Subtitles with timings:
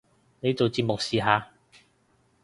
[0.39, 1.49] 你做節目試下